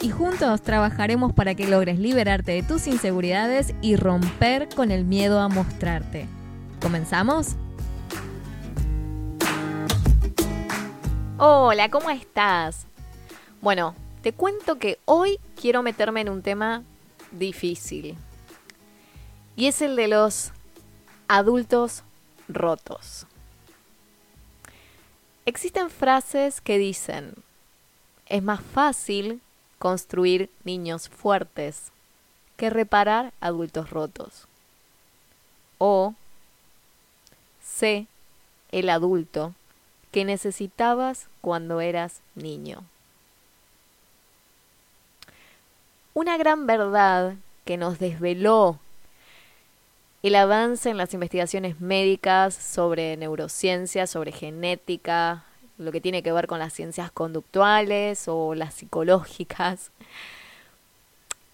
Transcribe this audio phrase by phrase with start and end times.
[0.00, 5.40] y juntos trabajaremos para que logres liberarte de tus inseguridades y romper con el miedo
[5.40, 6.26] a mostrarte.
[6.80, 7.56] ¿Comenzamos?
[11.38, 12.86] Hola, ¿cómo estás?
[13.60, 16.82] Bueno, te cuento que hoy quiero meterme en un tema
[17.32, 18.16] difícil.
[19.56, 20.52] Y es el de los
[21.26, 22.04] adultos
[22.48, 23.26] rotos.
[25.44, 27.34] Existen frases que dicen,
[28.26, 29.40] es más fácil
[29.78, 31.92] construir niños fuertes
[32.56, 34.46] que reparar adultos rotos.
[35.78, 36.14] O
[37.62, 38.06] sé
[38.72, 39.54] el adulto
[40.10, 42.82] que necesitabas cuando eras niño.
[46.14, 48.80] Una gran verdad que nos desveló
[50.22, 55.44] el avance en las investigaciones médicas sobre neurociencia, sobre genética,
[55.78, 59.90] lo que tiene que ver con las ciencias conductuales o las psicológicas,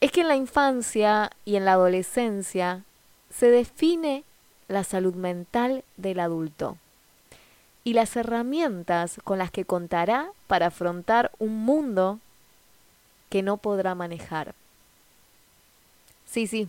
[0.00, 2.82] es que en la infancia y en la adolescencia
[3.30, 4.24] se define
[4.68, 6.78] la salud mental del adulto
[7.84, 12.18] y las herramientas con las que contará para afrontar un mundo
[13.28, 14.54] que no podrá manejar.
[16.24, 16.68] Sí, sí,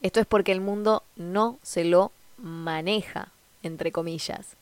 [0.00, 3.28] esto es porque el mundo no se lo maneja,
[3.62, 4.56] entre comillas,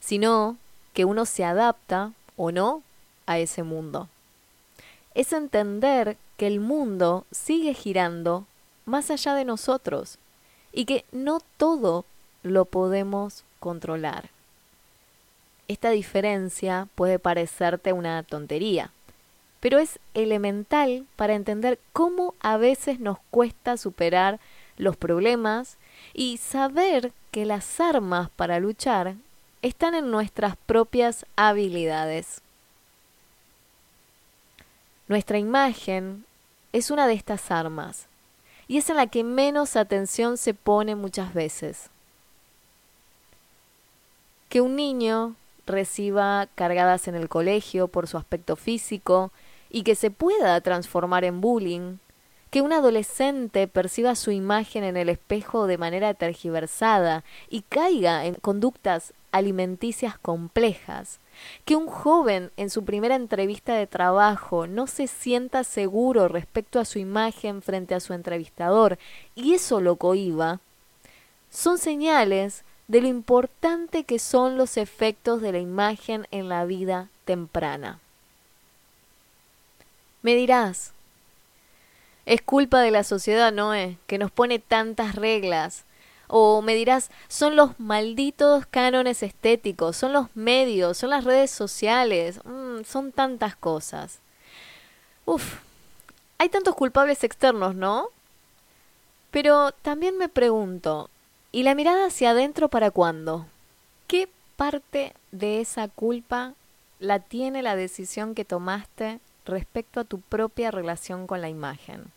[0.00, 0.58] sino
[0.92, 2.82] que uno se adapta o no
[3.26, 4.08] a ese mundo.
[5.14, 8.46] Es entender que el mundo sigue girando
[8.84, 10.18] más allá de nosotros
[10.72, 12.04] y que no todo
[12.42, 14.30] lo podemos controlar.
[15.68, 18.90] Esta diferencia puede parecerte una tontería,
[19.60, 24.40] pero es elemental para entender cómo a veces nos cuesta superar
[24.76, 25.76] los problemas
[26.14, 29.14] y saber que las armas para luchar
[29.62, 32.40] están en nuestras propias habilidades.
[35.08, 36.24] Nuestra imagen
[36.72, 38.06] es una de estas armas
[38.68, 41.90] y es en la que menos atención se pone muchas veces.
[44.48, 45.34] Que un niño
[45.66, 49.32] reciba cargadas en el colegio por su aspecto físico
[49.70, 51.96] y que se pueda transformar en bullying,
[52.50, 58.34] que un adolescente perciba su imagen en el espejo de manera tergiversada y caiga en
[58.34, 61.20] conductas alimenticias complejas,
[61.64, 66.84] que un joven en su primera entrevista de trabajo no se sienta seguro respecto a
[66.84, 68.98] su imagen frente a su entrevistador
[69.34, 70.58] y eso lo cohiba,
[71.50, 77.08] son señales de lo importante que son los efectos de la imagen en la vida
[77.24, 78.00] temprana.
[80.22, 80.92] Me dirás,
[82.26, 85.84] es culpa de la sociedad, Noé, que nos pone tantas reglas.
[86.28, 92.40] O me dirás, son los malditos cánones estéticos, son los medios, son las redes sociales,
[92.44, 94.20] mm, son tantas cosas.
[95.24, 95.56] Uf,
[96.38, 98.08] hay tantos culpables externos, ¿no?
[99.30, 101.10] Pero también me pregunto,
[101.52, 103.46] ¿y la mirada hacia adentro para cuándo?
[104.06, 106.54] ¿Qué parte de esa culpa
[106.98, 112.12] la tiene la decisión que tomaste respecto a tu propia relación con la imagen.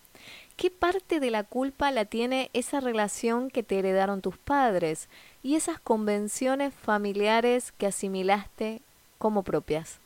[0.56, 5.10] ¿Qué parte de la culpa la tiene esa relación que te heredaron tus padres
[5.42, 8.82] y esas convenciones familiares que asimilaste
[9.18, 9.98] como propias?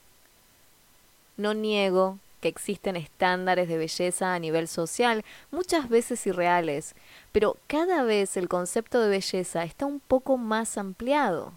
[1.35, 6.95] No niego que existen estándares de belleza a nivel social, muchas veces irreales,
[7.31, 11.51] pero cada vez el concepto de belleza está un poco más ampliado.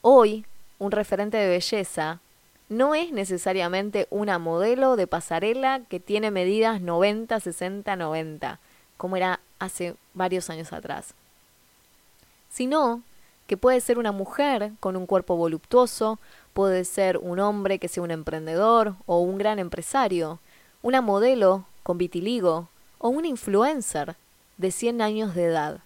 [0.00, 0.44] Hoy,
[0.78, 2.20] un referente de belleza
[2.68, 8.58] no es necesariamente una modelo de pasarela que tiene medidas 90, 60, 90,
[8.96, 11.14] como era hace varios años atrás,
[12.50, 13.02] sino
[13.46, 16.18] que puede ser una mujer con un cuerpo voluptuoso,
[16.54, 20.38] puede ser un hombre que sea un emprendedor o un gran empresario,
[20.82, 22.68] una modelo con vitiligo
[22.98, 24.16] o un influencer
[24.56, 25.80] de 100 años de edad,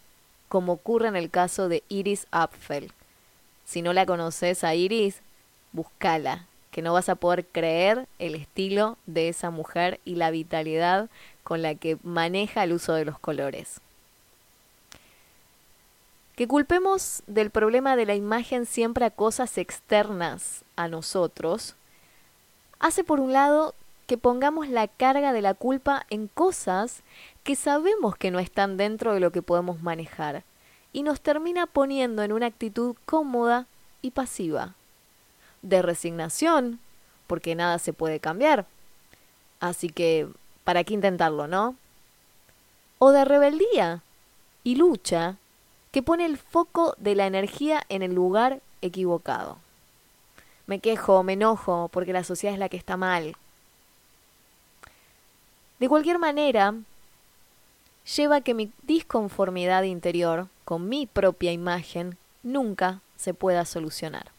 [0.49, 2.93] como ocurre en el caso de Iris Apfel.
[3.65, 5.21] Si no la conoces a Iris,
[5.73, 6.47] búscala
[6.79, 11.11] que no vas a poder creer el estilo de esa mujer y la vitalidad
[11.43, 13.81] con la que maneja el uso de los colores.
[16.37, 21.75] Que culpemos del problema de la imagen siempre a cosas externas a nosotros,
[22.79, 23.75] hace por un lado
[24.07, 27.03] que pongamos la carga de la culpa en cosas
[27.43, 30.45] que sabemos que no están dentro de lo que podemos manejar
[30.93, 33.67] y nos termina poniendo en una actitud cómoda
[34.01, 34.77] y pasiva,
[35.69, 36.81] de resignación,
[37.27, 38.67] porque nada se puede cambiar.
[39.61, 40.29] Así que,
[40.65, 41.77] ¿para qué intentarlo, no?
[42.99, 44.03] O de rebeldía
[44.65, 45.37] y lucha,
[45.93, 49.59] que pone el foco de la energía en el lugar equivocado.
[50.67, 53.37] Me quejo, me enojo, porque la sociedad es la que está mal.
[55.79, 56.75] De cualquier manera,
[58.17, 64.38] lleva a que mi disconformidad interior con mi propia imagen nunca se pueda solucionar.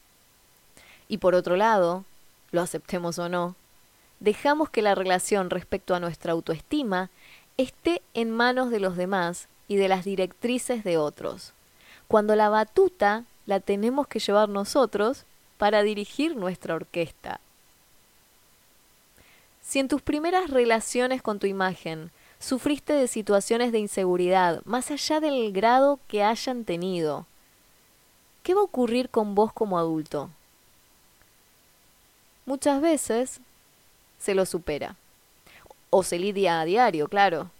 [1.09, 2.05] Y por otro lado,
[2.51, 3.55] lo aceptemos o no,
[4.21, 7.09] dejamos que la relación respecto a nuestra autoestima
[7.57, 11.51] esté en manos de los demás y de las directrices de otros,
[12.07, 15.25] cuando la batuta la tenemos que llevar nosotros
[15.57, 17.41] para dirigir nuestra orquesta.
[19.61, 25.19] Si en tus primeras relaciones con tu imagen sufriste de situaciones de inseguridad, más allá
[25.19, 27.25] del grado que hayan tenido.
[28.43, 30.29] ¿Qué va a ocurrir con vos como adulto?
[32.49, 33.41] Muchas veces
[34.17, 34.95] se lo supera.
[35.91, 37.51] O se lidia a diario, claro.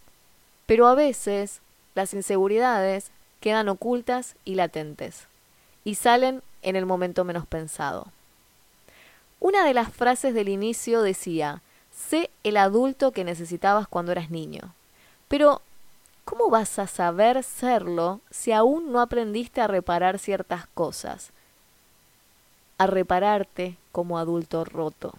[0.65, 1.61] Pero a veces
[1.93, 5.27] las inseguridades quedan ocultas y latentes.
[5.83, 8.07] Y salen en el momento menos pensado.
[9.39, 14.73] Una de las frases del inicio decía, Sé el adulto que necesitabas cuando eras niño.
[15.27, 15.61] Pero,
[16.25, 21.31] ¿cómo vas a saber serlo si aún no aprendiste a reparar ciertas cosas?
[22.79, 25.13] A repararte como adulto roto.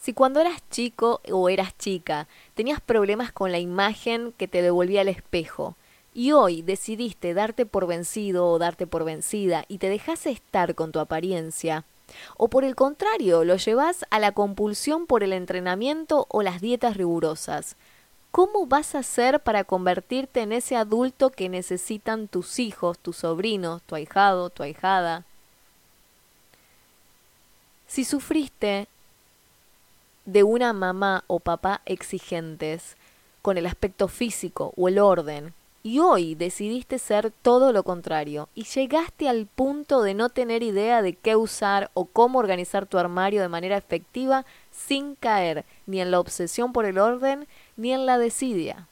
[0.00, 5.02] Si cuando eras chico o eras chica tenías problemas con la imagen que te devolvía
[5.02, 5.76] el espejo,
[6.14, 10.90] y hoy decidiste darte por vencido o darte por vencida y te dejas estar con
[10.90, 11.84] tu apariencia,
[12.36, 16.96] o por el contrario, lo llevas a la compulsión por el entrenamiento o las dietas
[16.96, 17.76] rigurosas.
[18.30, 23.82] ¿Cómo vas a hacer para convertirte en ese adulto que necesitan tus hijos, tus sobrinos,
[23.82, 25.24] tu ahijado, tu ahijada?
[27.90, 28.86] Si sufriste
[30.24, 32.96] de una mamá o papá exigentes
[33.42, 38.62] con el aspecto físico o el orden, y hoy decidiste ser todo lo contrario y
[38.62, 43.42] llegaste al punto de no tener idea de qué usar o cómo organizar tu armario
[43.42, 48.18] de manera efectiva sin caer ni en la obsesión por el orden ni en la
[48.18, 48.86] desidia.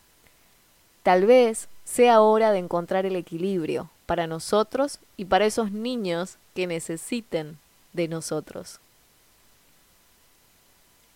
[1.04, 6.66] Tal vez sea hora de encontrar el equilibrio para nosotros y para esos niños que
[6.66, 7.58] necesiten
[7.92, 8.80] de nosotros.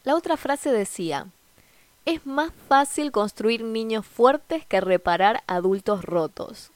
[0.04, 1.28] La otra frase decía,
[2.04, 6.70] es más fácil construir niños fuertes que reparar adultos rotos.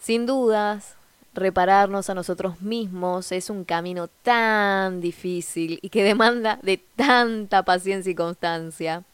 [0.00, 0.94] Sin dudas,
[1.34, 8.10] repararnos a nosotros mismos es un camino tan difícil y que demanda de tanta paciencia
[8.10, 9.04] y constancia.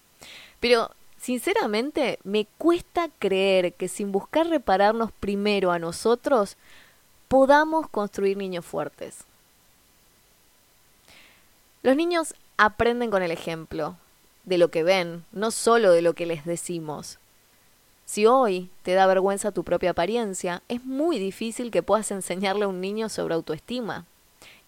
[0.61, 6.57] Pero, sinceramente, me cuesta creer que sin buscar repararnos primero a nosotros,
[7.27, 9.25] podamos construir niños fuertes.
[11.85, 13.97] Los niños aprenden con el ejemplo,
[14.45, 17.19] de lo que ven, no solo de lo que les decimos.
[18.07, 22.69] Si hoy te da vergüenza tu propia apariencia, es muy difícil que puedas enseñarle a
[22.69, 24.07] un niño sobre autoestima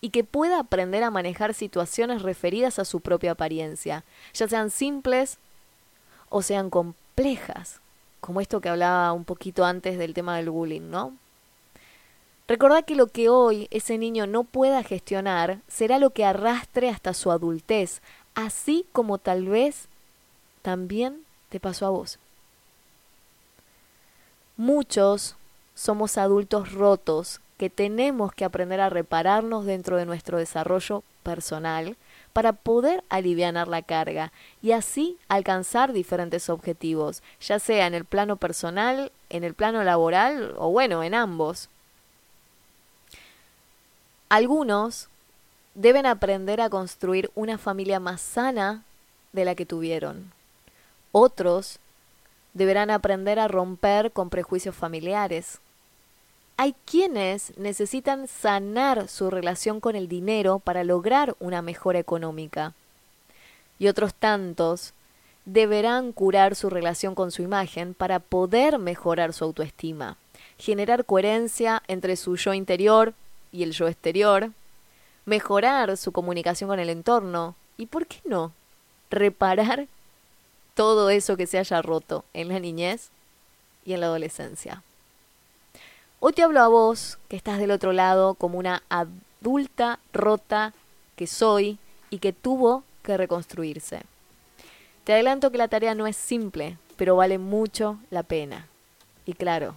[0.03, 5.38] y que pueda aprender a manejar situaciones referidas a su propia apariencia, ya sean simples
[6.29, 7.81] o sean complejas,
[8.21, 11.14] como esto que hablaba un poquito antes del tema del bullying, ¿no?
[12.49, 17.12] Recordá que lo que hoy ese niño no pueda gestionar será lo que arrastre hasta
[17.12, 18.03] su adultez,
[18.35, 19.88] así como tal vez
[20.62, 22.19] también te pasó a vos.
[24.57, 25.37] Muchos
[25.75, 31.97] somos adultos rotos que tenemos que aprender a repararnos dentro de nuestro desarrollo personal
[32.33, 38.37] para poder aliviar la carga y así alcanzar diferentes objetivos, ya sea en el plano
[38.37, 41.71] personal, en el plano laboral o bueno, en ambos.
[44.28, 45.09] Algunos
[45.76, 48.83] deben aprender a construir una familia más sana
[49.33, 50.33] de la que tuvieron.
[51.12, 51.78] Otros
[52.54, 55.61] deberán aprender a romper con prejuicios familiares.
[56.56, 62.73] Hay quienes necesitan sanar su relación con el dinero para lograr una mejora económica.
[63.78, 64.95] Y otros tantos
[65.45, 70.16] deberán curar su relación con su imagen para poder mejorar su autoestima,
[70.59, 73.14] generar coherencia entre su yo interior
[73.53, 74.50] y el yo exterior,
[75.25, 78.53] mejorar su comunicación con el entorno y, ¿por qué no?,
[79.11, 79.87] reparar
[80.75, 83.11] todo eso que se haya roto en la niñez
[83.85, 84.83] y en la adolescencia.
[86.21, 90.73] Hoy te hablo a vos, que estás del otro lado, como una adulta rota
[91.15, 91.79] que soy
[92.11, 94.03] y que tuvo que reconstruirse.
[95.05, 98.67] Te adelanto que la tarea no es simple, pero vale mucho la pena.
[99.25, 99.75] Y claro,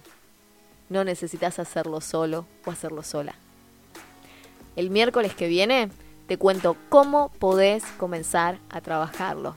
[0.88, 3.34] no necesitas hacerlo solo o hacerlo sola.
[4.76, 5.90] El miércoles que viene
[6.26, 9.56] te cuento cómo podés comenzar a trabajarlo.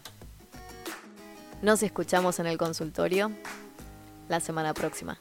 [1.62, 3.32] Nos escuchamos en el consultorio
[4.28, 5.20] la semana próxima.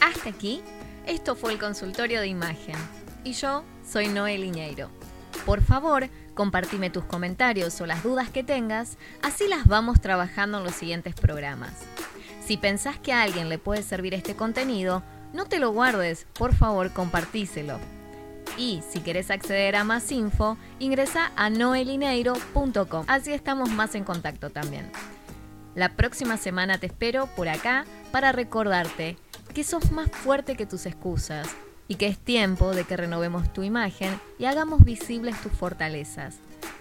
[0.00, 0.62] Hasta aquí,
[1.06, 2.76] esto fue el consultorio de imagen.
[3.24, 4.90] Y yo soy Noel Liñeiro.
[5.46, 10.64] Por favor, compartime tus comentarios o las dudas que tengas, así las vamos trabajando en
[10.64, 11.72] los siguientes programas.
[12.46, 16.54] Si pensás que a alguien le puede servir este contenido, no te lo guardes, por
[16.54, 17.78] favor compartíselo.
[18.58, 23.04] Y si querés acceder a más info, ingresa a noelineiro.com.
[23.08, 24.90] Así estamos más en contacto también.
[25.74, 29.16] La próxima semana te espero por acá para recordarte
[29.54, 31.48] que sos más fuerte que tus excusas
[31.88, 36.36] y que es tiempo de que renovemos tu imagen y hagamos visibles tus fortalezas,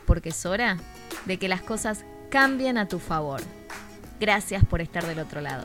[0.05, 0.77] porque es hora
[1.25, 3.41] de que las cosas cambien a tu favor.
[4.20, 5.63] Gracias por estar del otro lado.